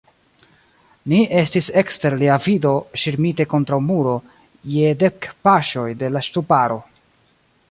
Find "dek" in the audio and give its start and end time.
5.05-5.33